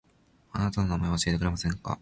[0.51, 1.89] あなたの名前を教えてくれませんか